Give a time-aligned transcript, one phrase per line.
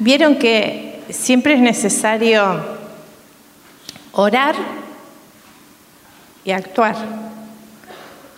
[0.00, 2.58] Vieron que siempre es necesario
[4.12, 4.54] orar
[6.42, 6.96] y actuar,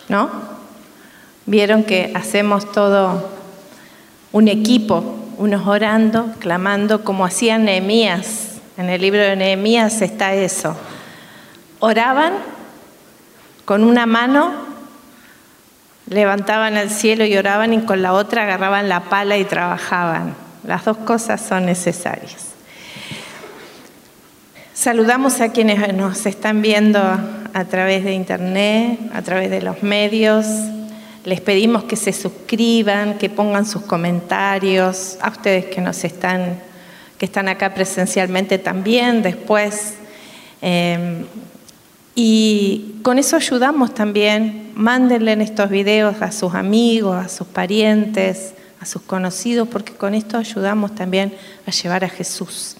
[0.09, 0.29] ¿no?
[1.45, 3.29] Vieron que hacemos todo
[4.33, 8.57] un equipo, unos orando, clamando, como hacían Nehemías.
[8.75, 10.75] En el libro de Nehemías está eso.
[11.79, 12.33] Oraban
[13.63, 14.51] con una mano,
[16.07, 20.42] levantaban al cielo y oraban y con la otra agarraban la pala y trabajaban.
[20.65, 22.53] Las dos cosas son necesarias.
[24.73, 30.45] Saludamos a quienes nos están viendo a través de internet, a través de los medios.
[31.25, 36.59] Les pedimos que se suscriban, que pongan sus comentarios, a ustedes que nos están,
[37.17, 39.93] que están acá presencialmente también, después.
[40.61, 41.23] Eh,
[42.15, 48.85] y con eso ayudamos también, mándenle estos videos a sus amigos, a sus parientes, a
[48.85, 51.33] sus conocidos, porque con esto ayudamos también
[51.65, 52.75] a llevar a Jesús.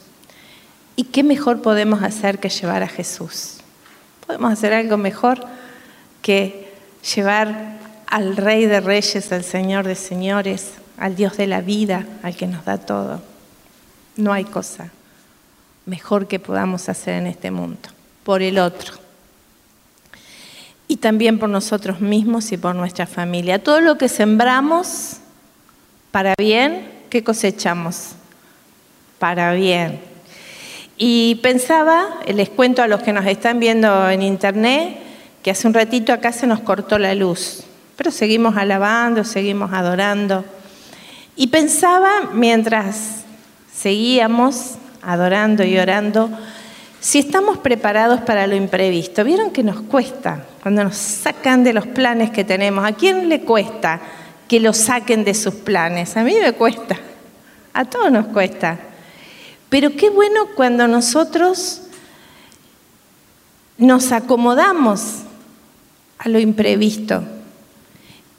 [0.98, 3.60] ¿Y qué mejor podemos hacer que llevar a Jesús?
[4.28, 5.46] Podemos hacer algo mejor
[6.22, 6.74] que
[7.16, 12.36] llevar al Rey de Reyes, al Señor de Señores, al Dios de la vida, al
[12.36, 13.22] que nos da todo.
[14.18, 14.92] No hay cosa
[15.86, 17.90] mejor que podamos hacer en este mundo,
[18.26, 18.94] por el otro.
[20.90, 23.64] Y también por nosotros mismos y por nuestra familia.
[23.64, 25.22] Todo lo que sembramos
[26.14, 28.12] para bien, ¿qué cosechamos?
[29.18, 30.00] Para bien.
[30.96, 34.96] Y pensaba, les cuento a los que nos están viendo en internet,
[35.42, 37.64] que hace un ratito acá se nos cortó la luz,
[37.96, 40.46] pero seguimos alabando, seguimos adorando.
[41.36, 43.24] Y pensaba, mientras
[43.74, 46.30] seguíamos adorando y orando,
[47.00, 49.24] si estamos preparados para lo imprevisto.
[49.24, 52.86] ¿Vieron que nos cuesta cuando nos sacan de los planes que tenemos?
[52.86, 54.00] ¿A quién le cuesta
[54.48, 56.18] que lo saquen de sus planes?
[56.18, 56.98] A mí me cuesta,
[57.74, 58.80] a todos nos cuesta.
[59.70, 61.82] Pero qué bueno cuando nosotros
[63.78, 65.24] nos acomodamos
[66.20, 67.24] a lo imprevisto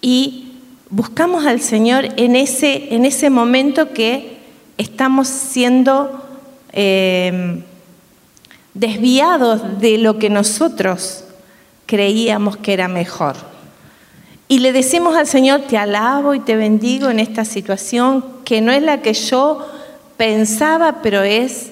[0.00, 0.52] y
[0.90, 4.38] buscamos al Señor en ese, en ese momento que
[4.78, 6.22] estamos siendo
[6.72, 7.62] em,
[8.74, 11.24] desviados de lo que nosotros
[11.86, 13.53] creíamos que era mejor.
[14.48, 18.72] Y le decimos al Señor, te alabo y te bendigo en esta situación que no
[18.72, 19.66] es la que yo
[20.16, 21.70] pensaba, pero es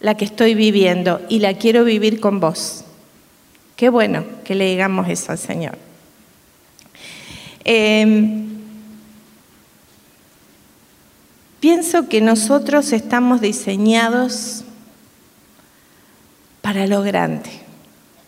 [0.00, 2.84] la que estoy viviendo y la quiero vivir con vos.
[3.76, 5.76] Qué bueno que le digamos eso al Señor.
[7.64, 8.48] Em,
[11.60, 14.64] pienso que nosotros estamos diseñados
[16.60, 17.50] para lo grande.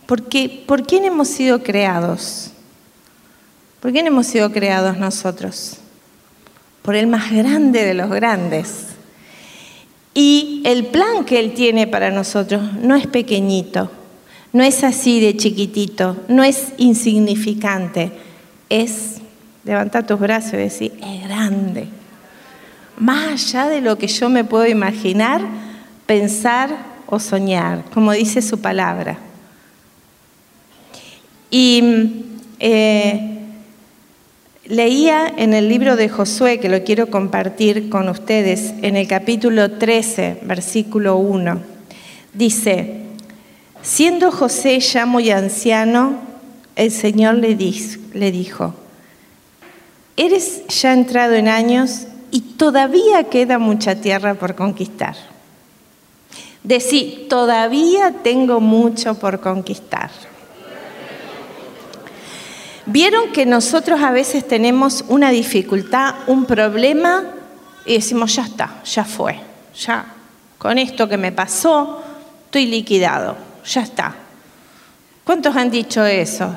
[0.06, 2.53] Porque, ¿Por quién hemos sido creados?
[3.84, 5.76] ¿Por quién hemos sido creados nosotros?
[6.80, 8.86] Por el más grande de los grandes.
[10.14, 13.90] Y el plan que Él tiene para nosotros no es pequeñito,
[14.54, 18.10] no es así de chiquitito, no es insignificante,
[18.70, 19.16] es
[19.64, 21.86] levantar tus brazos y decir, es grande.
[22.96, 25.42] Más allá de lo que yo me puedo imaginar,
[26.06, 26.70] pensar
[27.04, 29.18] o soñar, como dice su palabra.
[31.50, 32.24] Y
[32.60, 33.32] eh,
[34.66, 39.72] Leía en el libro de Josué, que lo quiero compartir con ustedes, en el capítulo
[39.72, 41.60] 13, versículo 1.
[42.32, 43.02] Dice,
[43.82, 46.18] siendo José ya muy anciano,
[46.76, 48.74] el Señor le, dijo,
[50.16, 55.14] eres ya entrado en años y todavía queda mucha tierra por conquistar.
[56.62, 60.10] Decí, todavía tengo mucho por conquistar.
[62.86, 67.24] Vieron que nosotros a veces tenemos una dificultad, un problema
[67.86, 69.40] y decimos, ya está, ya fue,
[69.74, 70.04] ya,
[70.58, 72.02] con esto que me pasó,
[72.44, 74.14] estoy liquidado, ya está.
[75.24, 76.54] ¿Cuántos han dicho eso?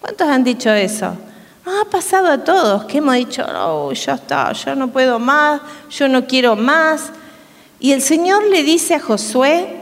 [0.00, 1.16] ¿Cuántos han dicho eso?
[1.64, 5.60] ha pasado a todos, que hemos dicho, oh, ya está, ya no puedo más,
[5.90, 7.10] yo no quiero más.
[7.78, 9.81] Y el Señor le dice a Josué,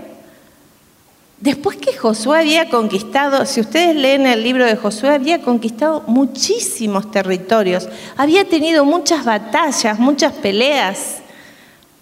[1.40, 7.10] Después que Josué había conquistado, si ustedes leen el libro de Josué, había conquistado muchísimos
[7.10, 7.88] territorios,
[8.18, 11.22] había tenido muchas batallas, muchas peleas,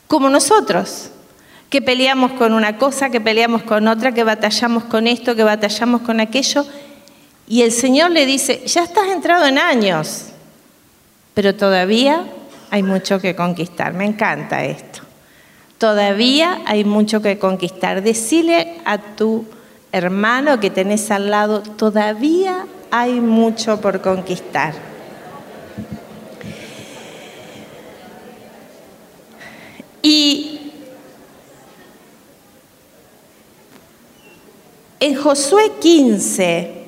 [0.09, 1.11] como nosotros,
[1.71, 6.01] que peleamos con una cosa, que peleamos con otra, que batallamos con esto, que batallamos
[6.01, 6.67] con aquello.
[7.47, 10.25] Y el Señor le dice, ya estás entrado en años,
[11.35, 12.25] pero todavía
[12.71, 13.93] hay mucho que conquistar.
[13.93, 14.98] Me encanta esto.
[15.79, 18.03] Todavía hay mucho que conquistar.
[18.03, 19.45] Decile a tu
[19.93, 24.75] hermano que tenés al lado, todavía hay mucho por conquistar.
[30.03, 30.73] Y
[34.99, 36.87] en Josué 15,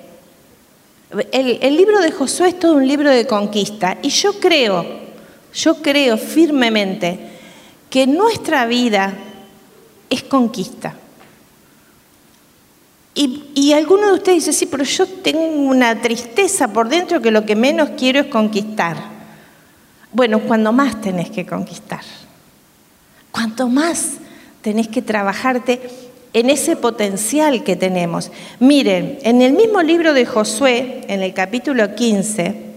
[1.31, 4.85] el, el, libro de Josué es todo un libro de conquista y yo creo,
[5.53, 7.30] yo creo firmemente
[7.91, 9.15] que nuestra vida
[10.09, 10.95] es conquista.
[13.15, 17.33] Y, y alguno de ustedes dice, sí, pero yo tengo una tristeza por dentro que
[17.33, 18.97] lo que menos quiero es conquistar.
[20.13, 22.03] Bueno, cuando más tenés que conquistar,
[23.33, 24.19] cuanto más
[24.63, 25.81] tenés que trabajarte
[26.33, 28.31] en ese potencial que tenemos.
[28.61, 32.71] Miren, en el mismo libro de Josué, en el capítulo 15,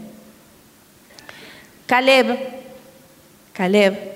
[1.85, 2.37] Caleb,
[3.53, 4.12] Caleb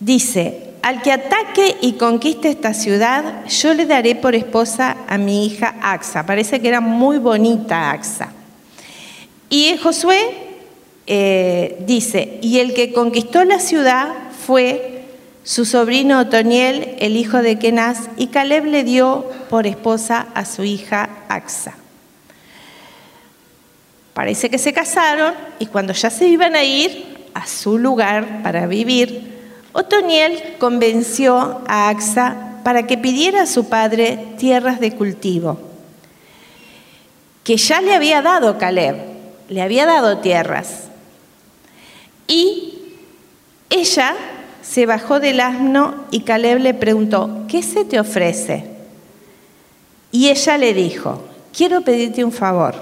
[0.00, 5.46] dice, al que ataque y conquiste esta ciudad, yo le daré por esposa a mi
[5.46, 6.26] hija Axa.
[6.26, 8.32] Parece que era muy bonita Axa.
[9.50, 10.18] Y Josué
[11.06, 14.08] eh, dice, y el que conquistó la ciudad
[14.46, 15.04] fue
[15.42, 20.64] su sobrino Otoniel, el hijo de Kenaz, y Caleb le dio por esposa a su
[20.64, 21.74] hija Axa.
[24.14, 28.66] Parece que se casaron y cuando ya se iban a ir a su lugar para
[28.66, 29.29] vivir,
[29.72, 35.58] Otoniel convenció a Axa para que pidiera a su padre tierras de cultivo,
[37.44, 38.96] que ya le había dado Caleb,
[39.48, 40.84] le había dado tierras.
[42.26, 42.74] Y
[43.70, 44.14] ella
[44.62, 48.64] se bajó del asno y Caleb le preguntó, ¿qué se te ofrece?
[50.12, 51.22] Y ella le dijo,
[51.56, 52.74] quiero pedirte un favor.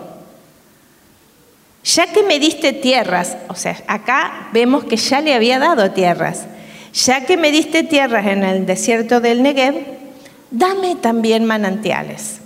[1.85, 6.47] Ya que me diste tierras, o sea, acá vemos que ya le había dado tierras,
[6.93, 9.75] ya que me diste tierras en el desierto del Negev,
[10.51, 12.41] dame también manantiales.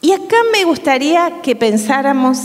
[0.00, 2.38] Y acá me gustaría que pensáramos,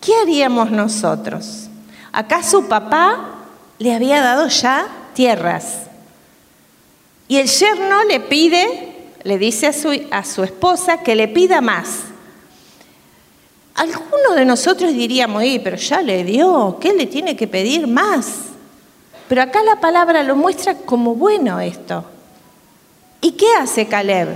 [0.00, 1.68] ¿qué haríamos nosotros?
[2.12, 3.36] Acá su papá
[3.78, 5.82] le había dado ya tierras.
[7.28, 11.60] Y el yerno le pide, le dice a su, a su esposa que le pida
[11.60, 12.00] más.
[13.74, 18.49] Algunos de nosotros diríamos, pero ya le dio, ¿qué le tiene que pedir más?
[19.30, 22.04] Pero acá la palabra lo muestra como bueno esto.
[23.20, 24.26] ¿Y qué hace Caleb?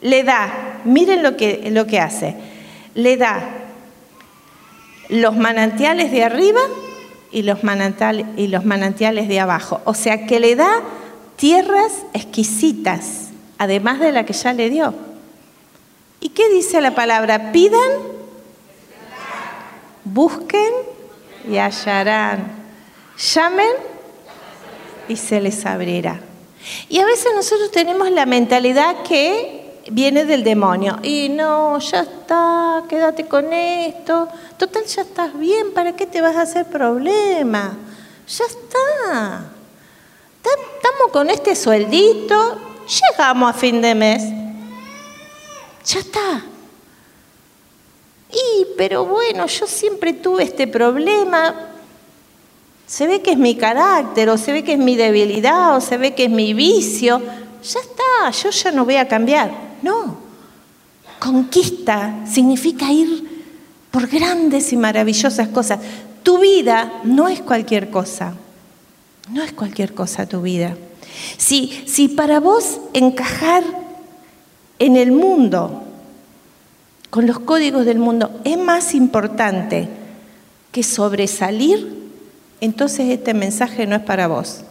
[0.00, 2.34] Le da, miren lo que, lo que hace,
[2.96, 3.48] le da
[5.10, 6.58] los manantiales de arriba
[7.30, 9.80] y los, manantiales, y los manantiales de abajo.
[9.84, 10.82] O sea que le da
[11.36, 14.92] tierras exquisitas, además de la que ya le dio.
[16.18, 17.52] ¿Y qué dice la palabra?
[17.52, 17.92] Pidan,
[20.02, 20.72] busquen
[21.48, 22.50] y hallarán.
[23.16, 23.95] Llamen
[25.08, 26.20] y se les abrirá.
[26.88, 30.98] Y a veces nosotros tenemos la mentalidad que viene del demonio.
[31.02, 34.28] Y no, ya está, quédate con esto.
[34.56, 37.76] Total, ya estás bien, ¿para qué te vas a hacer problema?
[38.26, 39.52] Ya está.
[40.76, 44.22] Estamos con este sueldito, llegamos a fin de mes.
[45.84, 46.44] Ya está.
[48.30, 51.54] Y, pero bueno, yo siempre tuve este problema,
[52.86, 55.96] se ve que es mi carácter, o se ve que es mi debilidad, o se
[55.96, 57.20] ve que es mi vicio.
[57.62, 59.50] Ya está, yo ya no voy a cambiar.
[59.82, 60.18] No.
[61.18, 63.46] Conquista significa ir
[63.90, 65.80] por grandes y maravillosas cosas.
[66.22, 68.34] Tu vida no es cualquier cosa.
[69.32, 70.76] No es cualquier cosa tu vida.
[71.38, 73.64] Si, si para vos encajar
[74.78, 75.82] en el mundo,
[77.10, 79.88] con los códigos del mundo, es más importante
[80.70, 81.95] que sobresalir
[82.60, 84.62] entonces este mensaje no es para vos.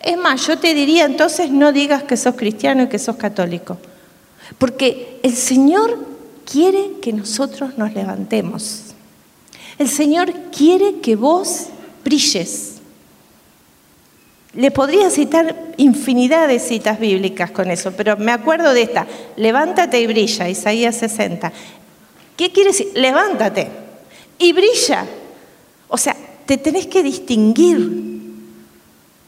[0.00, 3.78] Es más, yo te diría entonces no digas que sos cristiano y que sos católico,
[4.58, 6.06] porque el Señor
[6.50, 8.94] quiere que nosotros nos levantemos.
[9.78, 11.66] El Señor quiere que vos
[12.04, 12.74] brilles.
[14.54, 19.06] Le podría citar infinidad de citas bíblicas con eso, pero me acuerdo de esta,
[19.36, 21.50] levántate y brilla, Isaías 60.
[22.36, 22.88] ¿Qué quiere decir?
[22.94, 23.70] Levántate
[24.38, 25.06] y brilla.
[25.88, 28.22] O sea, te tenés que distinguir,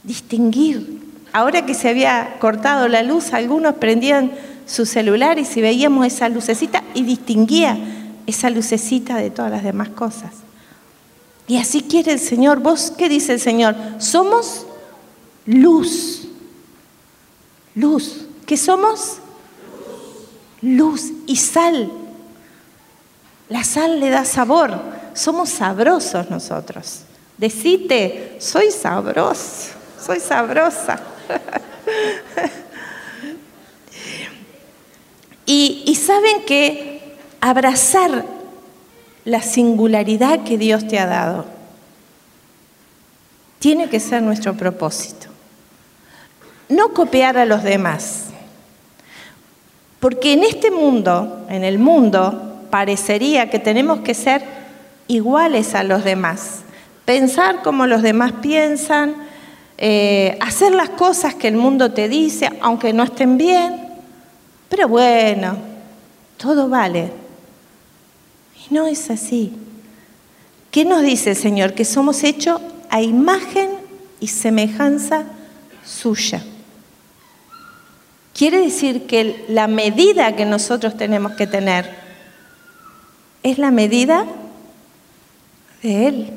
[0.02, 1.02] distinguir.
[1.33, 4.33] Ahora que se había cortado la luz, algunos prendían
[4.66, 7.76] su celular y si veíamos esa lucecita y distinguía
[8.26, 10.33] esa lucecita de todas las demás cosas.
[11.47, 12.61] Y así quiere el Señor.
[12.61, 13.76] ¿Vos qué dice el Señor?
[13.99, 14.66] Somos
[15.47, 16.28] luz.
[17.75, 18.26] Luz.
[18.47, 19.18] ¿Qué somos?
[20.62, 21.90] Luz y sal.
[23.49, 27.00] La sal le da sabor somos sabrosos nosotros.
[27.38, 31.00] Decite, soy sabroso, soy sabrosa.
[35.47, 38.25] y, y saben que abrazar
[39.25, 41.47] la singularidad que Dios te ha dado
[43.59, 45.28] tiene que ser nuestro propósito.
[46.68, 48.26] No copiar a los demás.
[50.00, 54.53] Porque en este mundo, en el mundo, parecería que tenemos que ser
[55.08, 56.61] iguales a los demás,
[57.04, 59.14] pensar como los demás piensan,
[59.76, 63.88] eh, hacer las cosas que el mundo te dice, aunque no estén bien,
[64.68, 65.56] pero bueno,
[66.37, 67.11] todo vale.
[68.56, 69.52] Y no es así.
[70.70, 71.75] ¿Qué nos dice el Señor?
[71.75, 73.70] Que somos hechos a imagen
[74.20, 75.25] y semejanza
[75.84, 76.42] suya.
[78.32, 81.88] Quiere decir que la medida que nosotros tenemos que tener
[83.44, 84.26] es la medida
[85.84, 86.30] de Él.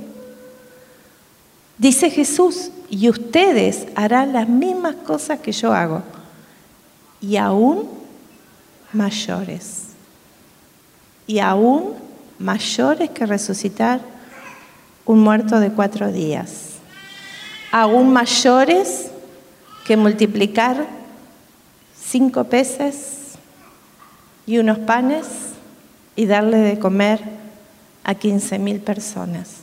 [1.77, 6.03] Dice Jesús, y ustedes harán las mismas cosas que yo hago,
[7.21, 7.89] y aún
[8.91, 9.87] mayores,
[11.27, 11.93] y aún
[12.39, 14.01] mayores que resucitar
[15.05, 16.71] un muerto de cuatro días,
[17.71, 19.11] aún mayores
[19.85, 20.85] que multiplicar
[21.97, 23.35] cinco peces
[24.45, 25.25] y unos panes
[26.17, 27.37] y darle de comer
[28.07, 29.57] a 15 mil personas.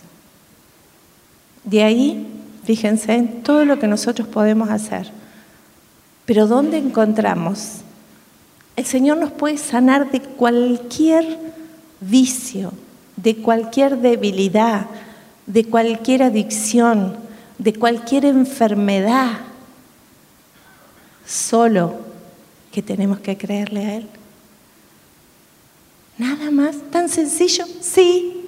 [1.65, 2.27] De ahí,
[2.65, 5.11] fíjense en todo lo que nosotros podemos hacer.
[6.27, 7.79] Pero ¿dónde encontramos?
[8.77, 11.39] El Señor nos puede sanar de cualquier
[12.01, 12.73] vicio,
[13.17, 14.89] de cualquier debilidad,
[15.47, 17.17] de cualquier adicción,
[17.59, 19.39] de cualquier enfermedad.
[21.25, 21.95] Solo
[22.71, 24.09] que tenemos que creerle a Él.
[26.19, 28.47] Nada más, tan sencillo, sí.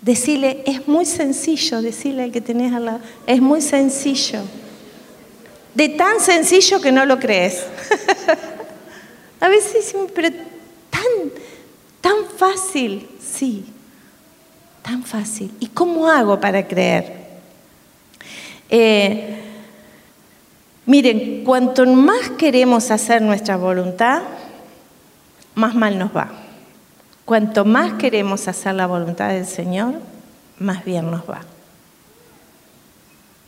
[0.00, 4.40] Decirle, es muy sencillo, decirle al que tenés al lado, es muy sencillo.
[5.74, 7.64] De tan sencillo que no lo crees.
[9.40, 10.30] A veces pero
[10.90, 11.30] tan,
[12.00, 13.64] tan fácil, sí,
[14.82, 15.52] tan fácil.
[15.60, 17.28] ¿Y cómo hago para creer?
[18.68, 19.38] Eh,
[20.88, 24.22] Miren, cuanto más queremos hacer nuestra voluntad,
[25.54, 26.30] más mal nos va.
[27.28, 29.96] Cuanto más queremos hacer la voluntad del Señor,
[30.58, 31.42] más bien nos va.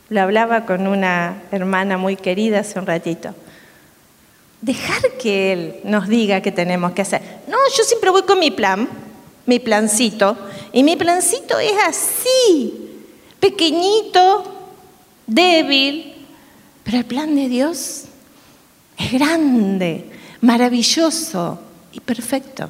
[0.09, 3.33] Lo hablaba con una hermana muy querida hace un ratito.
[4.61, 7.23] Dejar que Él nos diga qué tenemos que hacer.
[7.47, 8.87] No, yo siempre voy con mi plan,
[9.47, 10.37] mi plancito,
[10.71, 13.03] y mi plancito es así,
[13.39, 14.43] pequeñito,
[15.25, 16.27] débil,
[16.83, 18.03] pero el plan de Dios
[18.95, 20.05] es grande,
[20.39, 21.59] maravilloso
[21.91, 22.69] y perfecto.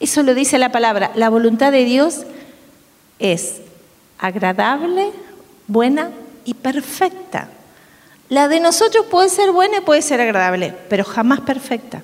[0.00, 1.12] Eso lo dice la palabra.
[1.14, 2.22] La voluntad de Dios
[3.18, 3.60] es
[4.18, 5.10] agradable,
[5.66, 6.10] buena
[6.44, 7.48] y perfecta.
[8.28, 12.02] La de nosotros puede ser buena y puede ser agradable, pero jamás perfecta.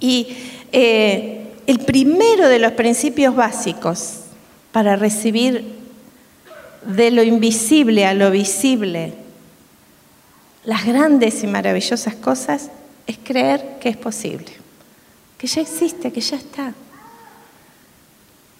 [0.00, 0.36] Y
[0.72, 4.20] eh, el primero de los principios básicos
[4.72, 5.76] para recibir
[6.86, 9.14] de lo invisible a lo visible,
[10.64, 12.70] las grandes y maravillosas cosas,
[13.06, 14.52] es creer que es posible,
[15.38, 16.74] que ya existe, que ya está.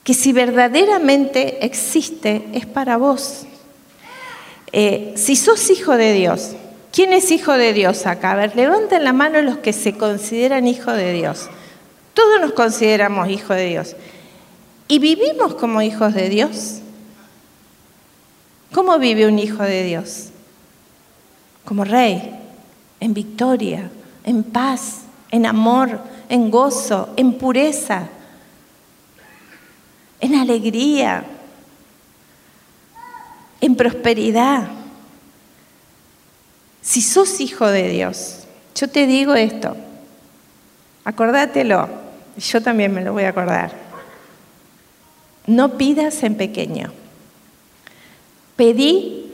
[0.05, 3.47] Que si verdaderamente existe, es para vos.
[4.73, 6.53] Eh, si sos hijo de Dios,
[6.93, 8.33] ¿quién es hijo de Dios acá?
[8.33, 11.49] A ver, levanten la mano los que se consideran hijo de Dios.
[12.15, 13.97] Todos nos consideramos hijos de Dios.
[14.89, 16.81] ¿Y vivimos como hijos de Dios?
[18.73, 20.29] ¿Cómo vive un hijo de Dios?
[21.65, 22.39] Como rey,
[23.01, 23.91] en victoria,
[24.25, 28.09] en paz, en amor, en gozo, en pureza,
[30.21, 31.25] en alegría,
[33.61, 34.69] en prosperidad.
[36.83, 39.77] Si sos hijo de Dios, yo te digo esto,
[41.05, 41.89] acordátelo,
[42.39, 43.73] yo también me lo voy a acordar.
[45.47, 46.93] No pidas en pequeño.
[48.57, 49.33] Pedí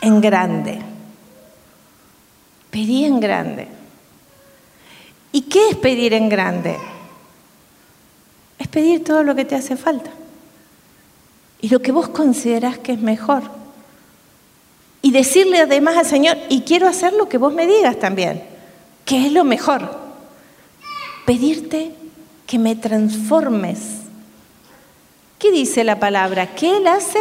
[0.00, 0.80] en grande.
[2.70, 3.77] Pedí en grande.
[5.32, 6.78] ¿Y qué es pedir en grande?
[8.58, 10.10] Es pedir todo lo que te hace falta.
[11.60, 13.42] Y lo que vos considerás que es mejor.
[15.02, 18.42] Y decirle además al Señor, y quiero hacer lo que vos me digas también,
[19.04, 19.96] que es lo mejor.
[21.24, 21.92] Pedirte
[22.46, 23.78] que me transformes.
[25.38, 26.54] ¿Qué dice la palabra?
[26.54, 27.20] Que Él hace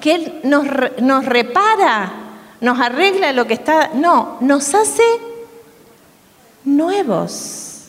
[0.00, 0.66] que Él nos,
[1.00, 2.12] nos repara,
[2.60, 5.02] nos arregla lo que está, no, nos hace
[6.64, 7.88] nuevos,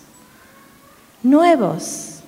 [1.23, 2.19] nuevos.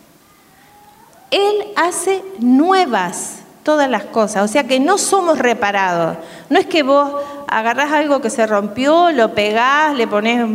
[1.29, 6.17] Él hace nuevas todas las cosas, o sea que no somos reparados.
[6.49, 7.11] No es que vos
[7.47, 10.45] agarrás algo que se rompió, lo pegás, le pones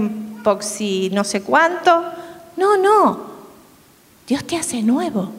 [0.43, 2.03] poxi no sé cuánto.
[2.57, 3.33] No, no.
[4.27, 5.31] Dios te hace nuevo.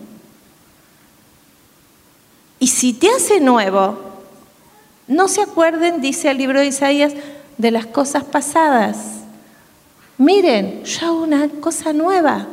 [2.60, 3.98] Y si te hace nuevo,
[5.08, 7.14] no se acuerden, dice el libro de Isaías,
[7.58, 9.23] de las cosas pasadas.
[10.18, 12.48] Miren, yo hago una cosa nueva.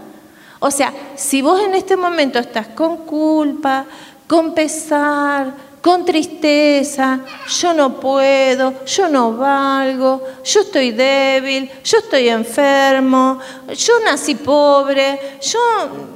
[0.60, 3.86] O sea, si vos en este momento estás con culpa,
[4.26, 12.28] con pesar, con tristeza, yo no puedo, yo no valgo, yo estoy débil, yo estoy
[12.28, 13.38] enfermo,
[13.74, 15.58] yo nací pobre, yo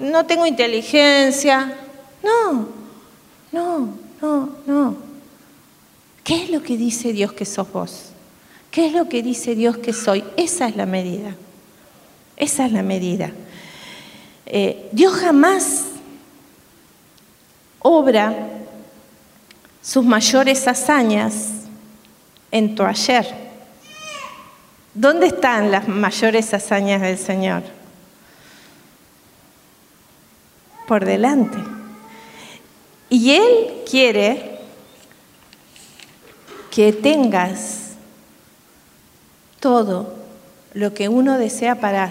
[0.00, 1.72] no tengo inteligencia.
[2.22, 2.68] No,
[3.52, 3.88] no,
[4.20, 4.96] no, no.
[6.22, 8.13] ¿Qué es lo que dice Dios que sos vos?
[8.74, 10.24] ¿Qué es lo que dice Dios que soy?
[10.36, 11.36] Esa es la medida.
[12.36, 13.30] Esa es la medida.
[14.46, 15.84] Eh, Dios jamás
[17.78, 18.34] obra
[19.80, 21.50] sus mayores hazañas
[22.50, 23.32] en tu ayer.
[24.92, 27.62] ¿Dónde están las mayores hazañas del Señor?
[30.88, 31.58] Por delante.
[33.08, 34.58] Y Él quiere
[36.72, 37.83] que tengas
[39.64, 40.12] todo
[40.74, 42.10] lo que uno desea para,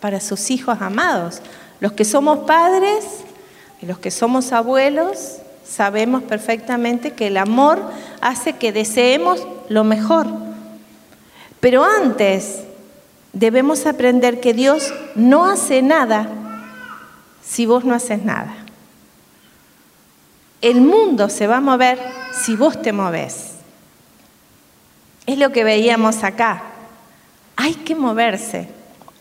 [0.00, 1.40] para sus hijos amados.
[1.80, 3.06] Los que somos padres
[3.80, 7.80] y los que somos abuelos sabemos perfectamente que el amor
[8.20, 10.26] hace que deseemos lo mejor.
[11.60, 12.64] Pero antes
[13.32, 16.28] debemos aprender que Dios no hace nada
[17.42, 18.54] si vos no haces nada.
[20.60, 21.98] El mundo se va a mover
[22.44, 23.52] si vos te moves.
[25.24, 26.69] Es lo que veíamos acá.
[27.62, 28.68] Hay que moverse.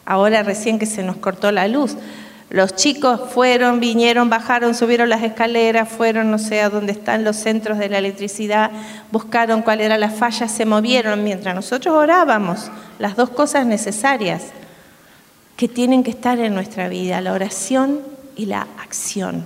[0.05, 1.97] Ahora recién que se nos cortó la luz.
[2.49, 7.35] Los chicos fueron, vinieron, bajaron, subieron las escaleras, fueron, no sé, a dónde están los
[7.35, 8.71] centros de la electricidad,
[9.11, 12.71] buscaron cuál era la falla, se movieron mientras nosotros orábamos.
[12.97, 14.43] Las dos cosas necesarias
[15.57, 17.99] que tienen que estar en nuestra vida, la oración
[18.37, 19.45] y la acción.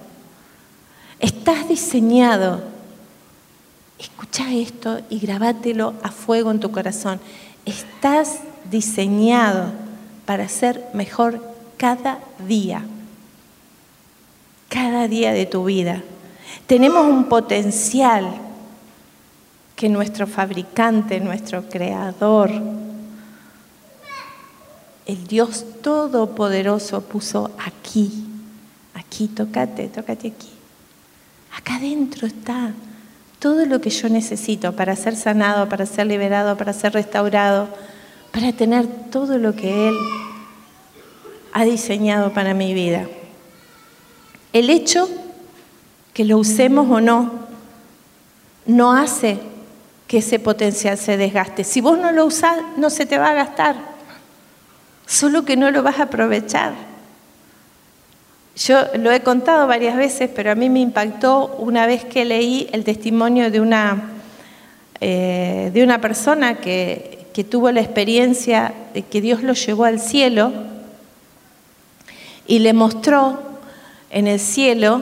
[1.20, 2.62] Estás diseñado,
[3.98, 7.20] escucha esto y grabátelo a fuego en tu corazón.
[7.66, 9.72] Estás diseñado
[10.26, 11.42] para ser mejor
[11.78, 12.84] cada día,
[14.70, 16.02] cada día de tu vida.
[16.68, 18.34] Tenemos un potencial
[19.76, 22.52] que nuestro fabricante, nuestro creador,
[25.06, 28.26] el Dios Todopoderoso puso aquí,
[28.94, 30.50] aquí, tócate, tócate aquí.
[31.58, 32.72] Acá adentro está
[33.40, 37.68] todo lo que yo necesito para ser sanado, para ser liberado, para ser restaurado
[38.34, 39.96] para tener todo lo que Él
[41.54, 43.08] ha diseñado para mi vida.
[44.52, 45.08] El hecho
[46.14, 47.32] que lo usemos o no
[48.66, 49.38] no hace
[50.08, 51.64] que ese potencial se desgaste.
[51.64, 53.76] Si vos no lo usás, no se te va a gastar,
[55.06, 56.74] solo que no lo vas a aprovechar.
[58.56, 62.68] Yo lo he contado varias veces, pero a mí me impactó una vez que leí
[62.72, 64.12] el testimonio de una,
[65.02, 70.00] eh, de una persona que que tuvo la experiencia de que Dios lo llevó al
[70.00, 70.54] cielo
[72.46, 73.40] y le mostró
[74.10, 75.02] en el cielo,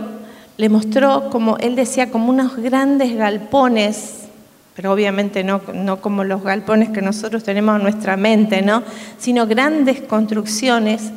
[0.58, 4.28] le mostró como, él decía, como unos grandes galpones,
[4.76, 8.84] pero obviamente no, no como los galpones que nosotros tenemos en nuestra mente, ¿no?
[9.18, 11.12] sino grandes construcciones,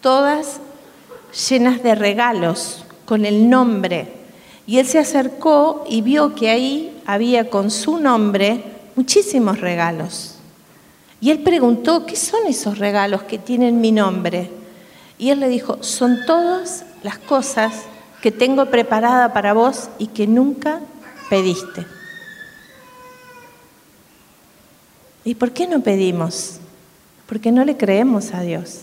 [0.00, 0.60] todas
[1.48, 4.08] llenas de regalos, con el nombre.
[4.66, 8.62] Y él se acercó y vio que ahí había con su nombre
[8.94, 10.31] muchísimos regalos.
[11.22, 14.50] Y él preguntó, ¿qué son esos regalos que tienen mi nombre?
[15.18, 17.84] Y él le dijo, son todas las cosas
[18.20, 20.80] que tengo preparada para vos y que nunca
[21.30, 21.86] pediste.
[25.24, 26.58] ¿Y por qué no pedimos?
[27.26, 28.80] Porque no le creemos a Dios.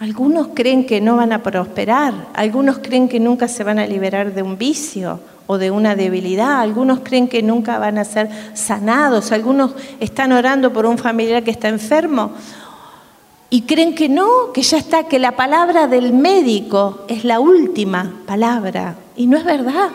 [0.00, 4.34] Algunos creen que no van a prosperar, algunos creen que nunca se van a liberar
[4.34, 6.60] de un vicio, o de una debilidad.
[6.60, 9.32] Algunos creen que nunca van a ser sanados.
[9.32, 12.30] Algunos están orando por un familiar que está enfermo
[13.50, 18.22] y creen que no, que ya está, que la palabra del médico es la última
[18.26, 18.94] palabra.
[19.16, 19.88] Y no es verdad.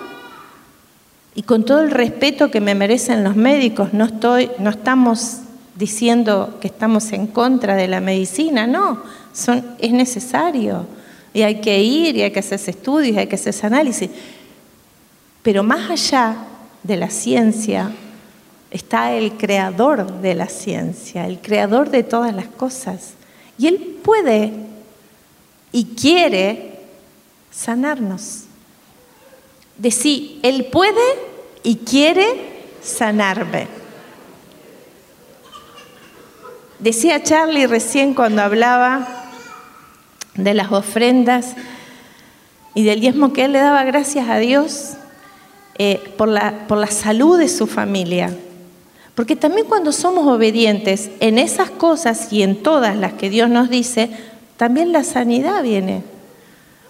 [1.36, 5.38] Y con todo el respeto que me merecen los médicos, no, estoy, no estamos
[5.76, 9.04] diciendo que estamos en contra de la medicina, no,
[9.80, 10.86] es necesario.
[11.34, 14.10] Y hay que ir y hay que hacer estudios, hay que hacer análisis.
[15.46, 16.38] Pero más allá
[16.82, 17.92] de la ciencia
[18.72, 23.14] está el creador de la ciencia, el creador de todas las cosas.
[23.56, 24.54] Y Él puede
[25.72, 26.80] y quiere
[27.52, 28.46] sanarnos.
[29.78, 31.06] Decí, Él puede
[31.62, 33.68] y quiere sanarme.
[36.80, 39.30] Decía Charlie recién cuando hablaba
[40.34, 41.54] de las ofrendas
[42.74, 44.98] y del diezmo que él le daba gracias a Dios
[45.78, 48.34] eh, por, la, por la salud de su familia,
[49.14, 53.70] Porque también cuando somos obedientes en esas cosas y en todas las que Dios nos
[53.70, 54.10] dice,
[54.58, 56.04] también la sanidad viene.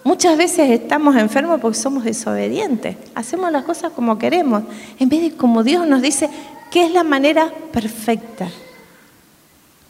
[0.04, 2.96] Muchas veces estamos enfermos porque somos desobedientes.
[3.16, 4.62] Hacemos las cosas como queremos,
[5.00, 6.30] en vez de como Dios nos dice
[6.70, 8.48] que es la manera perfecta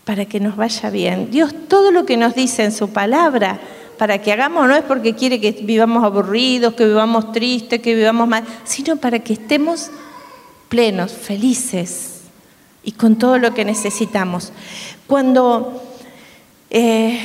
[0.07, 1.31] para que nos vaya bien.
[1.31, 3.61] Dios todo lo que nos dice en su palabra
[3.99, 8.29] para que hagamos no es porque quiere que vivamos aburridos, que vivamos tristes, que vivamos
[8.29, 9.91] mal, sino para que estemos
[10.69, 12.21] plenos, felices
[12.83, 14.53] y con todo lo que necesitamos.
[15.07, 15.83] Cuando
[16.71, 17.21] eh,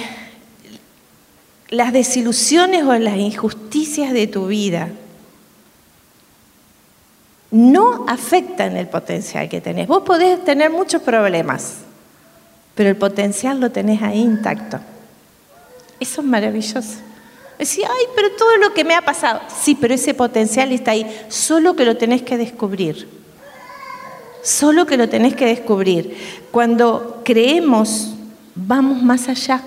[1.70, 4.90] las desilusiones o las injusticias de tu vida
[7.52, 9.88] no afectan el potencial que tenés.
[9.88, 11.78] Vos podés tener muchos problemas,
[12.76, 14.80] pero el potencial lo tenés ahí intacto.
[16.02, 16.96] Eso es maravilloso.
[17.60, 19.40] Decía, ay, pero todo lo que me ha pasado.
[19.62, 23.08] Sí, pero ese potencial está ahí, solo que lo tenés que descubrir.
[24.42, 26.18] Solo que lo tenés que descubrir.
[26.50, 28.16] Cuando creemos,
[28.56, 29.62] vamos más allá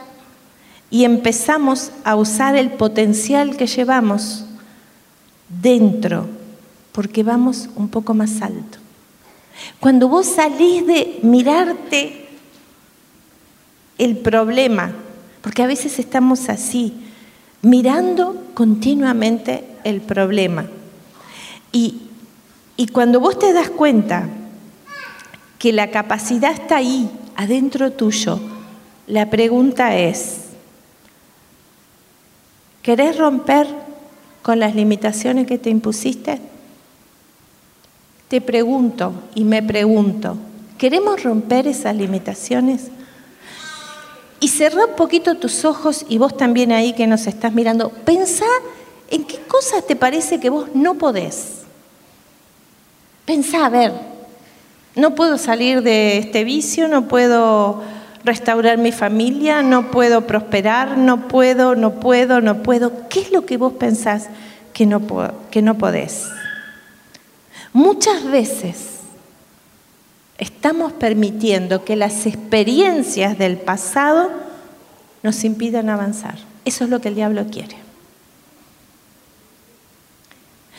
[0.91, 4.45] y empezamos a usar el potencial que llevamos
[5.49, 6.27] dentro,
[6.91, 8.79] porque vamos un poco más alto.
[9.79, 12.27] Cuando vos salís de mirarte
[13.99, 15.04] el problema
[15.45, 16.95] porque a veces estamos así,
[17.61, 20.65] mirando continuamente el problema.
[21.71, 22.01] Y,
[22.79, 24.27] y cuando vos te das cuenta
[25.59, 28.41] que la capacidad está ahí, adentro tuyo,
[29.07, 30.45] la pregunta es,
[32.81, 33.67] ¿querés romper
[34.41, 36.41] con las limitaciones que te impusiste?
[38.29, 40.39] Te pregunto y me pregunto,
[40.79, 42.89] ¿queremos romper esas limitaciones?
[44.45, 48.45] Y cerrá un poquito tus ojos y vos también ahí que nos estás mirando, pensá
[49.11, 51.63] en qué cosas te parece que vos no podés.
[53.25, 53.95] Pensá, a ver,
[54.97, 57.83] no puedo salir de este vicio, no puedo
[58.23, 63.09] restaurar mi familia, no puedo prosperar, no puedo, no puedo, no puedo.
[63.09, 64.29] ¿Qué es lo que vos pensás
[64.75, 65.01] que no,
[65.51, 66.29] que no podés?
[67.73, 68.94] Muchas veces
[70.39, 74.31] estamos permitiendo que las experiencias del pasado
[75.23, 76.37] nos impidan avanzar.
[76.65, 77.77] Eso es lo que el diablo quiere.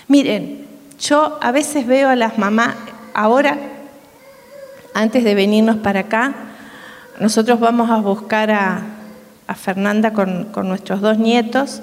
[0.08, 0.68] Miren,
[1.00, 2.76] yo a veces veo a las mamás,
[3.14, 3.58] ahora,
[4.94, 6.34] antes de venirnos para acá,
[7.20, 8.92] nosotros vamos a buscar a,
[9.56, 11.82] Fernanda con, con nuestros dos nietos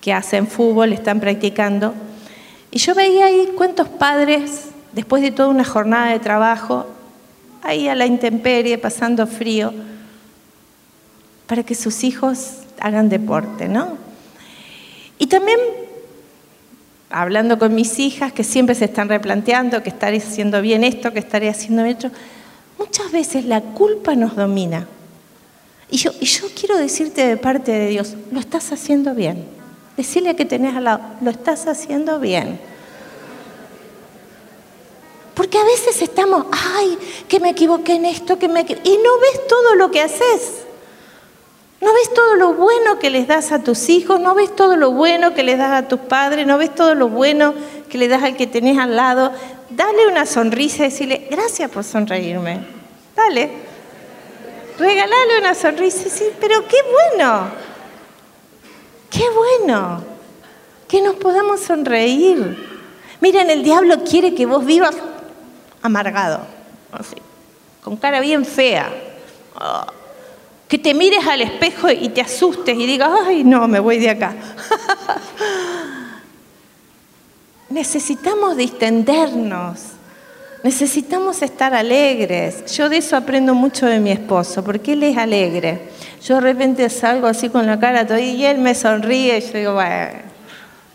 [0.00, 1.94] que hacen fútbol, están practicando.
[2.72, 6.86] Y yo veía ahí cuántos padres, después de toda una jornada de trabajo,
[7.66, 9.72] ahí a la intemperie, pasando frío,
[11.46, 13.96] para que sus hijos hagan deporte, ¿no?
[15.18, 15.58] Y también
[17.10, 21.18] hablando con mis hijas que siempre se están replanteando que estaré haciendo bien esto, que
[21.18, 22.10] estaré haciendo esto,
[22.78, 24.86] muchas veces la culpa nos domina.
[25.90, 29.44] Y yo, y yo quiero decirte de parte de Dios, lo estás haciendo bien.
[29.96, 32.58] Decirle a que tenés al lado, lo estás haciendo bien.
[35.46, 39.46] Porque a veces estamos, ay, que me equivoqué en esto, que me Y no ves
[39.46, 40.64] todo lo que haces.
[41.80, 44.90] No ves todo lo bueno que les das a tus hijos, no ves todo lo
[44.90, 47.54] bueno que les das a tus padres, no ves todo lo bueno
[47.88, 49.30] que le das al que tenés al lado.
[49.70, 52.66] Dale una sonrisa y decirle, gracias por sonreírme.
[53.14, 53.48] Dale.
[54.80, 56.78] Regalale una sonrisa y decir, pero qué
[57.14, 57.50] bueno.
[59.10, 60.02] Qué bueno
[60.88, 62.66] que nos podamos sonreír.
[63.20, 64.96] Miren, el diablo quiere que vos vivas
[65.82, 66.40] amargado,
[66.92, 67.16] así,
[67.82, 68.92] con cara bien fea.
[69.56, 69.86] Ah,
[70.68, 74.10] que te mires al espejo y te asustes y digas, ay, no, me voy de
[74.10, 74.34] acá.
[77.68, 79.80] Necesitamos distendernos,
[80.62, 82.64] necesitamos estar alegres.
[82.72, 85.88] Yo de eso aprendo mucho de mi esposo, porque él es alegre.
[86.22, 89.58] Yo de repente salgo así con la cara toda y él me sonríe y yo
[89.58, 90.18] digo, bueno,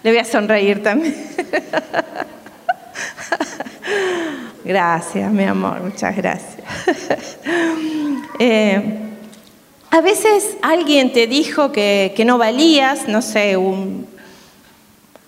[0.03, 1.15] le voy a sonreír también.
[4.63, 6.57] Gracias, mi amor, muchas gracias.
[8.43, 8.81] Eh,
[9.91, 13.55] a veces alguien te dijo que, no valías, no sé,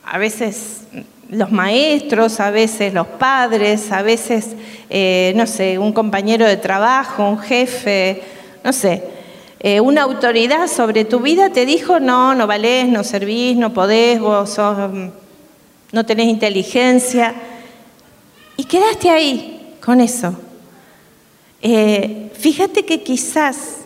[0.03, 0.81] a veces
[1.29, 4.55] los maestros, a veces los padres, a veces,
[4.89, 8.23] eh, no sé, un compañero de trabajo, un jefe,
[8.63, 9.03] no sé,
[9.59, 14.19] eh, una autoridad sobre tu vida te dijo, no, no valés, no servís, no podés,
[14.19, 14.57] vos
[15.91, 17.35] no tenés inteligencia.
[18.57, 20.35] Y quedaste ahí con eso.
[21.61, 23.77] Eh, fíjate que quizás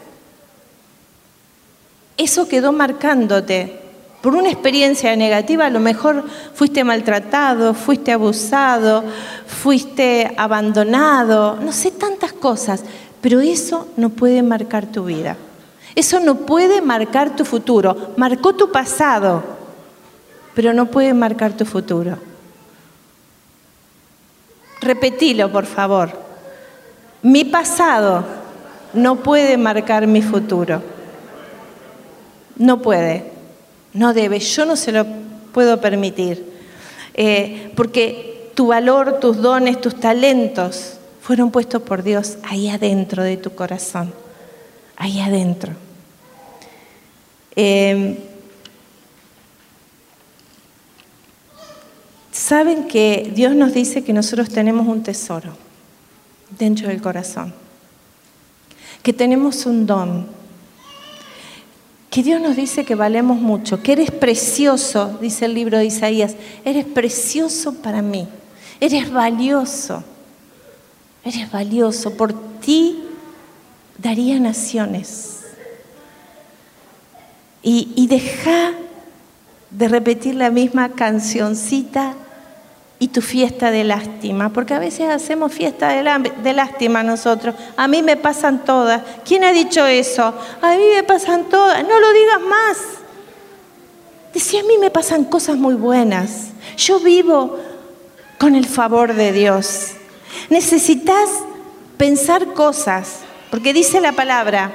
[2.18, 3.80] eso quedó marcándote,
[4.22, 9.04] por una experiencia negativa, a lo mejor fuiste maltratado, fuiste abusado,
[9.46, 12.84] fuiste abandonado, no sé, tantas cosas,
[13.22, 15.38] pero eso no puede marcar tu vida.
[15.96, 18.14] Eso no puede marcar tu futuro.
[18.18, 19.44] Marcó tu pasado,
[20.54, 22.18] pero no puede marcar tu futuro.
[24.88, 26.10] Repetilo, por favor.
[27.22, 28.24] Mi pasado
[28.94, 30.82] no puede marcar mi futuro.
[32.56, 33.26] No puede,
[33.94, 35.06] no debe, yo no se lo
[35.52, 36.54] puedo permitir.
[37.14, 43.36] Eh, porque tu valor, tus dones, tus talentos fueron puestos por Dios ahí adentro de
[43.36, 44.14] tu corazón,
[44.96, 45.74] ahí adentro.
[47.58, 48.27] Eh,
[52.48, 55.52] Saben que Dios nos dice que nosotros tenemos un tesoro
[56.58, 57.54] dentro del corazón,
[59.04, 60.26] que tenemos un don,
[62.10, 66.38] que Dios nos dice que valemos mucho, que eres precioso, dice el libro de Isaías,
[66.64, 68.30] eres precioso para mí,
[68.80, 70.06] eres valioso,
[71.26, 73.04] eres valioso, por ti
[73.98, 75.42] daría naciones.
[77.62, 78.72] Y, deja
[79.70, 82.16] de repetir la misma cancioncita
[83.00, 87.54] y tu fiesta de lástima, porque a veces hacemos fiesta de, lástima nosotros.
[87.76, 89.04] A mí me pasan todas.
[89.24, 90.34] ¿Quién ha dicho eso?
[90.62, 91.84] A mí me pasan todas.
[91.84, 92.78] No lo digas más.
[94.34, 96.48] Decía, a mí me pasan cosas muy buenas.
[96.76, 97.58] Yo vivo
[98.40, 99.92] con el favor de Dios.
[100.50, 101.30] Necesitas
[101.98, 103.20] pensar cosas,
[103.52, 104.72] porque dice la palabra,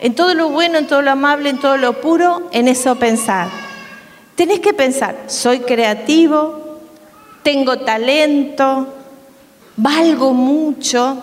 [0.00, 3.48] en todo lo bueno, en todo lo amable, en todo lo puro, en eso pensar.
[4.34, 6.63] Tenés que pensar, soy creativo,
[7.44, 8.88] tengo talento,
[9.76, 11.22] valgo mucho.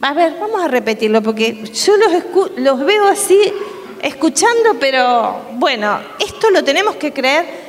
[0.00, 3.38] A ver, vamos a repetirlo porque yo los, los veo así
[4.02, 7.64] escuchando, pero bueno, esto lo tenemos que creer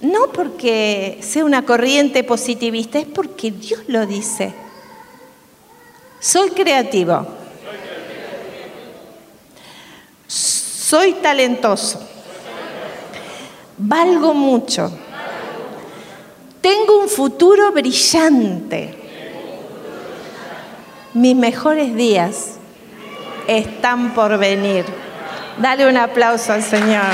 [0.00, 4.54] no porque sea una corriente positivista, es porque Dios lo dice.
[6.20, 7.26] Soy creativo.
[10.26, 12.00] Soy talentoso.
[13.76, 14.90] Valgo mucho.
[16.60, 18.94] Tengo un futuro brillante.
[21.14, 22.56] Mis mejores días
[23.46, 24.84] están por venir.
[25.58, 27.04] Dale un aplauso al Señor.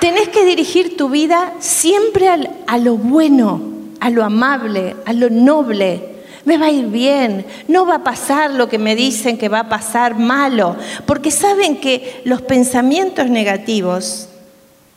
[0.00, 3.60] Tenés que dirigir tu vida siempre a lo bueno,
[4.00, 8.50] a lo amable, a lo noble, me va a ir bien, no va a pasar
[8.50, 10.76] lo que me dicen que va a pasar malo,
[11.06, 14.28] porque saben que los pensamientos negativos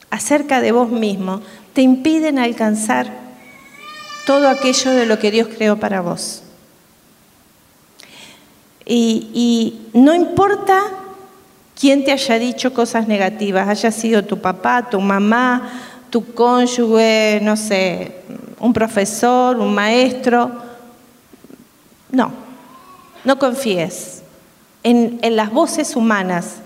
[0.09, 1.41] acerca de vos mismo
[1.73, 3.11] te impiden alcanzar
[4.25, 6.41] todo aquello de lo que Dios creó para vos.
[8.85, 10.81] Y, y no importa
[11.79, 15.69] quién te haya dicho cosas negativas, haya sido tu papá, tu mamá,
[16.09, 18.15] tu cónyuge, no sé,
[18.59, 20.64] un profesor, un maestro,
[22.15, 22.31] no,
[23.25, 24.23] no confíes
[24.85, 26.57] en, las voces humanas,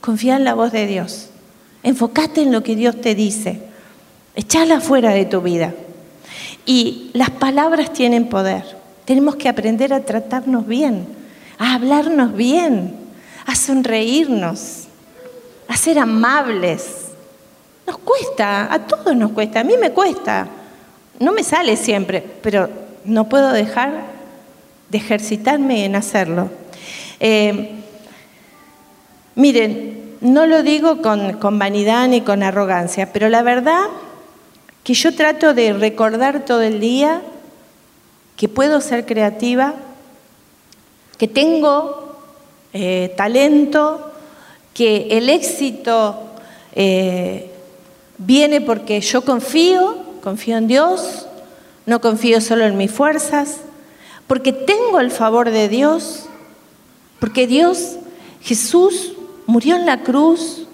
[0.00, 1.30] confía en la voz de Dios.
[1.82, 3.60] Enfócate en lo que Dios te dice.
[4.36, 5.74] Echala fuera de tu vida.
[6.64, 8.78] Y las palabras tienen poder.
[9.04, 11.06] Tenemos que aprender a tratarnos bien,
[11.58, 12.94] a hablarnos bien,
[13.44, 14.84] a sonreírnos,
[15.68, 17.08] a ser amables.
[17.88, 20.46] Nos cuesta, a todos nos cuesta, a mí me cuesta.
[21.18, 22.70] No me sale siempre, pero
[23.04, 24.13] no puedo dejar
[24.94, 26.50] de ejercitarme en hacerlo.
[27.18, 27.70] Eh,
[29.34, 33.86] miren, no lo digo con, con vanidad ni con arrogancia, pero la verdad
[34.84, 37.22] que yo trato de recordar todo el día
[38.36, 39.74] que puedo ser creativa,
[41.18, 42.14] que tengo
[42.72, 44.12] eh, talento,
[44.74, 46.22] que el éxito
[46.76, 47.50] eh,
[48.18, 51.26] viene porque yo confío, confío en Dios,
[51.84, 53.58] no confío solo en mis fuerzas,
[54.26, 56.26] porque tengo el favor de Dios,
[57.20, 57.96] porque Dios,
[58.40, 59.14] Jesús,
[59.46, 60.66] murió en la cruz,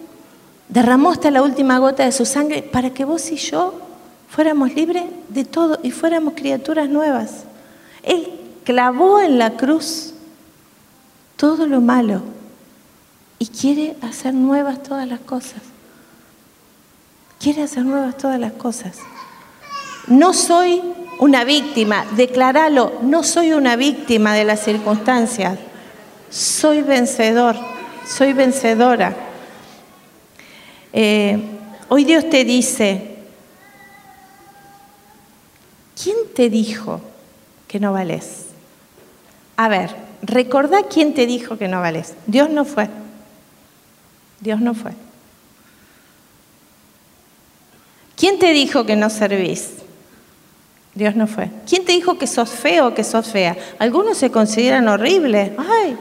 [0.68, 3.74] derramó hasta la última gota de su sangre para que vos y yo
[4.28, 7.44] fuéramos libres de todo y fuéramos criaturas nuevas.
[8.02, 8.30] Él
[8.64, 10.14] clavó en la cruz
[11.36, 12.22] todo lo malo
[13.38, 15.62] y quiere hacer nuevas todas las cosas.
[17.40, 18.98] Quiere hacer nuevas todas las cosas.
[20.06, 20.82] No soy
[21.20, 25.58] una víctima, declaralo, no soy una víctima de las circunstancias,
[26.30, 27.56] soy vencedor,
[28.06, 29.14] soy vencedora.
[30.94, 31.38] Eh,
[31.88, 33.18] hoy Dios te dice,
[36.02, 37.02] ¿quién te dijo
[37.68, 38.46] que no vales?
[39.58, 42.14] A ver, recordá quién te dijo que no vales.
[42.26, 42.88] Dios no fue.
[44.40, 44.92] Dios no fue.
[48.16, 49.79] ¿Quién te dijo que no servís?
[50.94, 51.50] Dios no fue.
[51.68, 53.56] ¿Quién te dijo que sos feo o que sos fea?
[53.78, 55.52] Algunos se consideran horribles.
[55.56, 55.96] Ay,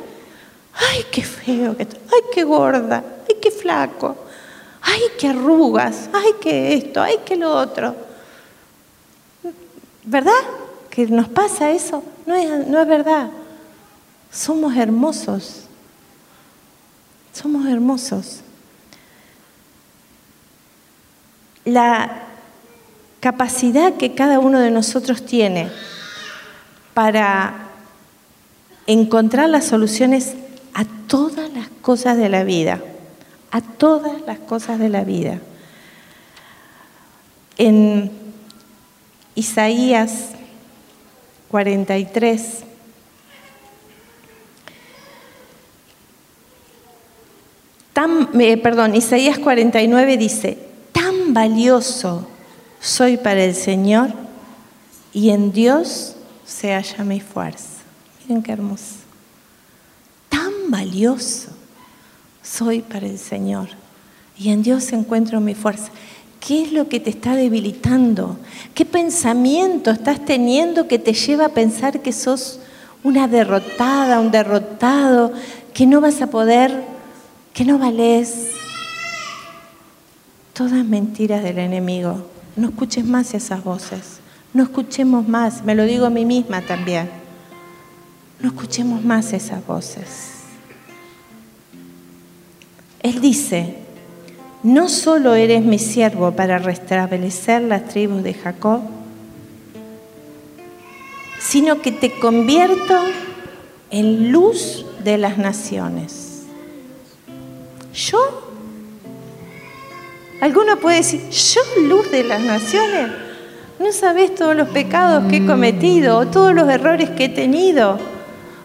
[0.73, 4.15] ay, qué feo, ay, qué gorda, ay, qué flaco,
[4.81, 7.95] ay, qué arrugas, ay, qué esto, ay, qué lo otro.
[10.03, 10.41] ¿Verdad?
[10.89, 12.03] ¿Que nos pasa eso?
[12.25, 13.29] No es, no es verdad.
[14.31, 15.65] Somos hermosos.
[17.31, 18.41] Somos hermosos.
[21.63, 22.28] La
[23.19, 25.69] capacidad que cada uno de nosotros tiene
[26.93, 27.69] para
[28.87, 30.33] encontrar las soluciones
[30.73, 32.81] a todas las cosas de la vida,
[33.51, 35.39] a todas las cosas de la vida.
[37.57, 38.11] En
[39.35, 40.29] Isaías
[41.49, 42.63] 43,
[47.93, 50.57] tan, eh, perdón, Isaías 49 dice,
[50.93, 52.27] tan valioso
[52.79, 54.09] soy para el Señor
[55.13, 56.15] y en Dios
[56.45, 57.81] se halla mi fuerza.
[58.21, 58.95] Miren qué hermoso.
[60.29, 61.49] Tan valioso
[62.41, 63.69] soy para el Señor
[64.37, 65.91] y en Dios encuentro mi fuerza.
[66.39, 68.37] ¿Qué es lo que te está debilitando?
[68.73, 72.61] ¿Qué pensamiento estás teniendo que te lleva a pensar que sos
[73.03, 75.33] una derrotada, un derrotado,
[75.73, 76.85] que no vas a poder,
[77.53, 78.47] que no valés?
[80.53, 82.38] Todas mentiras del enemigo.
[82.59, 84.19] No escuches más esas voces.
[84.53, 85.63] No escuchemos más.
[85.63, 87.09] Me lo digo a mí misma también.
[88.41, 90.41] No escuchemos más esas voces.
[93.01, 93.77] Él dice,
[94.61, 98.81] no solo eres mi siervo para restablecer las tribus de Jacob,
[101.39, 103.05] sino que te convierto
[103.89, 106.43] en luz de las naciones.
[107.93, 108.48] Yo
[110.41, 113.11] Alguno puede decir, yo luz de las naciones,
[113.77, 117.97] no sabes todos los pecados que he cometido, o todos los errores que he tenido,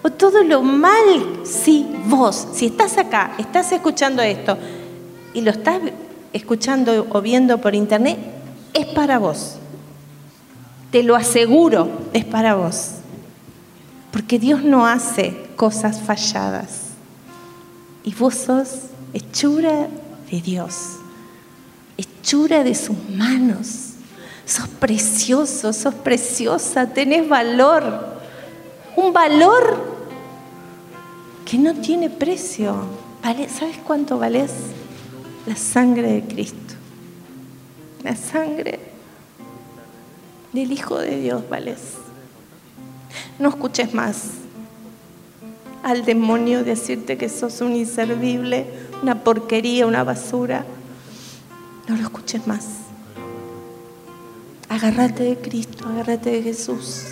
[0.03, 1.41] o todo lo mal.
[1.45, 4.57] Sí, vos, si estás acá, estás escuchando esto
[5.33, 5.81] y lo estás
[6.33, 8.19] escuchando o viendo por internet,
[8.73, 9.57] es para vos.
[10.93, 12.91] Te lo aseguro, es para vos.
[14.13, 16.91] Porque Dios no hace cosas falladas.
[18.05, 18.69] Y vos sos
[19.13, 19.89] hechura
[20.31, 20.99] de Dios
[21.97, 23.91] hechura de sus manos.
[24.47, 28.15] Sos precioso, sos preciosa, tenés valor.
[28.97, 29.95] Un valor
[31.45, 32.77] que no tiene precio.
[33.23, 34.53] ¿Sabes cuánto vales?
[35.47, 36.75] La sangre de Cristo.
[38.03, 38.81] La sangre
[40.53, 41.79] del Hijo de Dios vales.
[43.39, 44.45] No escuches más
[45.85, 48.67] al demonio decirte que sos un inservible,
[49.03, 50.65] una porquería, una basura.
[51.89, 52.67] No lo escuches más.
[54.69, 57.05] Agárrate de Cristo, agárrate de Jesús.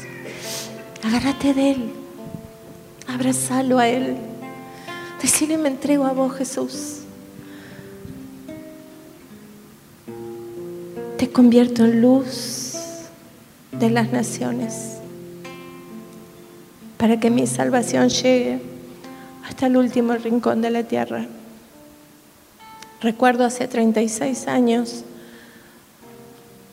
[1.02, 1.92] Agárrate de Él.
[3.06, 4.16] Abrazalo a Él.
[5.20, 6.98] Decirle, me entrego a vos, Jesús.
[11.18, 12.72] Te convierto en luz
[13.70, 14.96] de las naciones
[16.98, 18.60] para que mi salvación llegue
[19.44, 21.26] hasta el último rincón de la tierra.
[23.02, 25.02] Recuerdo hace 36 años,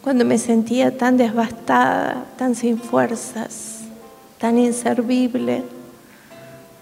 [0.04, 3.80] cuando me sentía tan devastada, tan sin fuerzas,
[4.38, 5.64] tan inservible,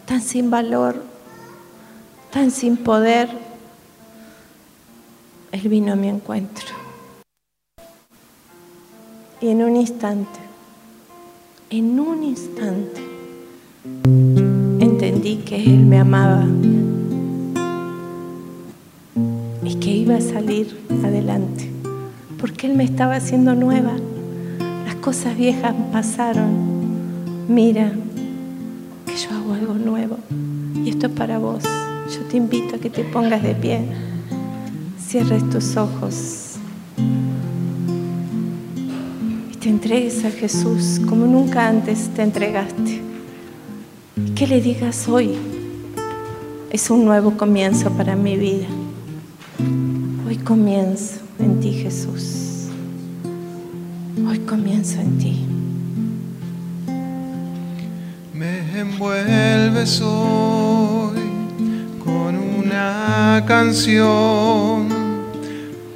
[0.06, 1.02] tan sin valor,
[2.30, 3.30] tan sin poder,
[5.54, 6.68] Él vino a mi encuentro.
[9.40, 10.40] Y en un instante,
[11.70, 13.02] en un instante,
[14.82, 16.46] entendí que Él me amaba
[19.68, 21.70] y que iba a salir adelante,
[22.40, 23.92] porque Él me estaba haciendo nueva.
[24.86, 27.48] Las cosas viejas pasaron.
[27.50, 27.92] Mira,
[29.06, 30.18] que yo hago algo nuevo.
[30.86, 31.64] Y esto es para vos.
[31.64, 33.82] Yo te invito a que te pongas de pie,
[34.98, 36.54] cierres tus ojos
[39.52, 43.02] y te entregues a Jesús como nunca antes te entregaste.
[44.16, 45.32] Y que le digas hoy,
[46.72, 48.68] es un nuevo comienzo para mi vida.
[50.48, 52.70] Comienzo en ti, Jesús.
[54.26, 55.46] Hoy comienzo en ti.
[58.34, 61.20] Me envuelves hoy
[62.02, 64.88] con una canción,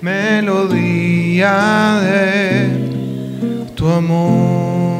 [0.01, 2.67] melodía de
[3.73, 4.99] tu amor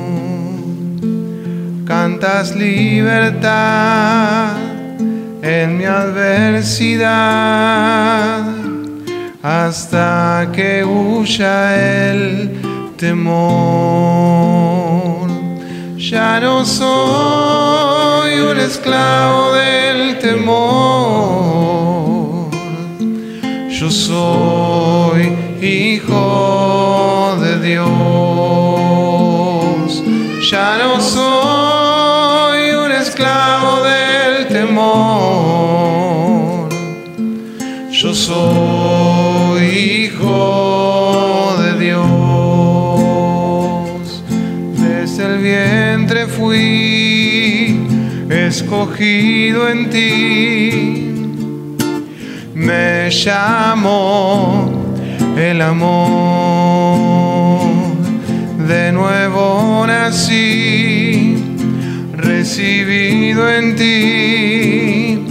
[1.86, 4.56] cantas libertad
[5.42, 8.61] en mi adversidad
[9.44, 12.62] hasta que huya el
[12.98, 13.42] temor.
[15.98, 20.52] Ya no soy un esclavo del temor,
[23.70, 28.91] yo soy hijo de Dios.
[48.72, 51.12] Escogido en ti.
[52.56, 54.72] Me llamo
[55.36, 56.10] el amor.
[58.70, 61.36] De nuevo nací,
[62.16, 65.26] recibido en ti,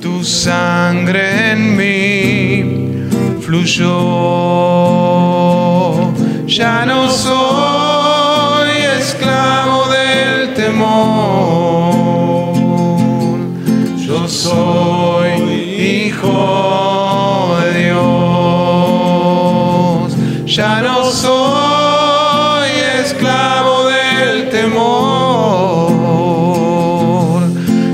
[0.00, 3.08] tu sangre en mí
[3.40, 3.90] fluyó.
[6.46, 7.61] Ya no soy
[14.52, 15.30] soy
[16.04, 18.12] hijo de Dios.
[20.46, 22.70] Ya no soy
[23.02, 25.92] esclavo del temor,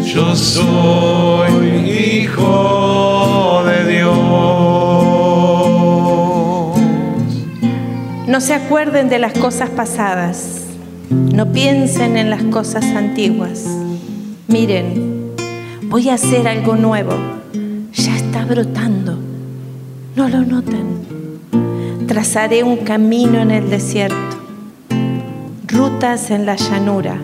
[0.05, 1.53] yo soy
[1.89, 4.17] hijo de Dios.
[8.27, 10.65] No se acuerden de las cosas pasadas,
[11.11, 13.65] no piensen en las cosas antiguas.
[14.49, 15.18] Miren,
[15.89, 17.15] voy a hacer algo nuevo,
[17.95, 19.19] ya está brotando,
[20.17, 20.99] ¿no lo notan?
[22.07, 24.37] Trazaré un camino en el desierto,
[25.67, 27.17] rutas en la llanura,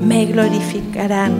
[0.00, 1.32] me glorificarán,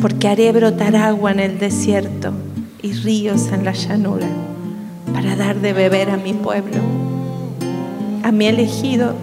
[0.00, 2.34] porque haré brotar agua en el desierto
[2.82, 4.26] y ríos en la llanura
[5.14, 6.80] para dar de beber a mi pueblo,
[8.22, 9.14] a mi elegido,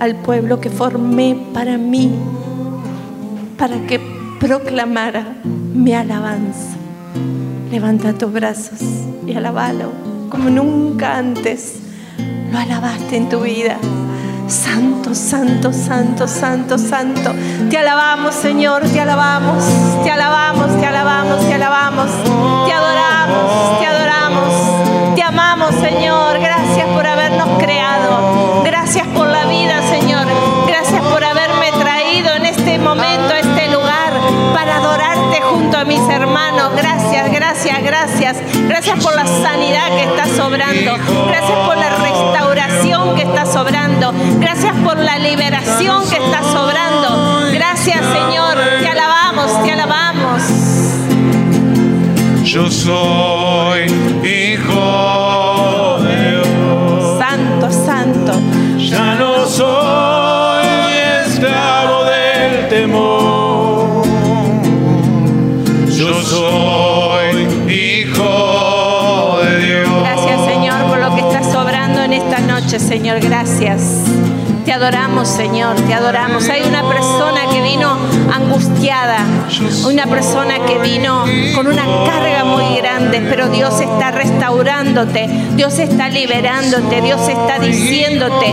[0.00, 2.12] al pueblo que formé para mí,
[3.56, 4.00] para que
[4.38, 6.76] proclamara mi alabanza.
[7.70, 8.80] Levanta tus brazos
[9.26, 9.92] y alabalo
[10.30, 11.76] como nunca antes
[12.50, 13.76] lo alabaste en tu vida.
[14.46, 17.34] Santo, santo, santo, santo, santo.
[17.68, 19.62] Te alabamos, Señor, te alabamos,
[20.04, 22.06] te alabamos, te alabamos, te alabamos,
[22.66, 26.38] te adoramos, te adoramos, te amamos, Señor.
[26.40, 28.17] Gracias por habernos creado.
[38.88, 40.96] Gracias por la sanidad que está sobrando.
[41.28, 44.14] Gracias por la restauración que está sobrando.
[44.40, 47.50] Gracias por la liberación que está sobrando.
[47.52, 48.56] Gracias, Señor.
[48.80, 50.42] Te alabamos, te alabamos.
[52.44, 53.92] Yo soy
[54.24, 57.18] hijo de Dios.
[57.18, 58.32] Santo, santo.
[58.78, 60.27] Ya no soy
[72.78, 73.20] Señor.
[73.20, 73.82] Gracias.
[74.64, 76.46] Te adoramos, Señor, te adoramos.
[76.50, 77.96] Hay una persona que vino
[78.30, 79.16] angustiada,
[79.86, 81.24] una persona que vino
[81.54, 85.26] con una carga muy grande, pero Dios está restaurándote,
[85.56, 88.52] Dios está liberándote, Dios está diciéndote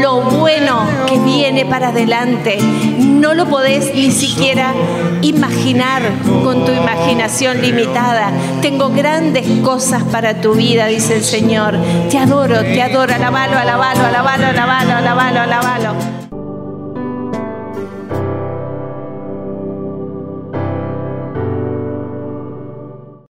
[0.00, 2.58] lo bueno que viene para adelante.
[3.06, 4.74] No lo podés ni siquiera
[5.22, 6.02] imaginar
[6.42, 8.32] con tu imaginación limitada.
[8.60, 11.74] Tengo grandes cosas para tu vida, dice el Señor.
[12.10, 13.14] Te adoro, te adoro.
[13.14, 16.25] Alabalo, alabalo, alabalo, alabalo, alabalo, alabalo.